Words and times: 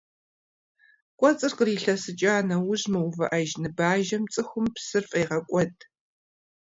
КӀуэцӀыр 1.19 1.53
кърилъэсыкӀа 1.57 2.35
нэужь 2.47 2.85
мыувыӀэж 2.91 3.49
ныбажэм 3.61 4.23
цӀыхум 4.33 4.67
псыр 4.75 5.03
фӀегъэкӀуэд. 5.09 5.75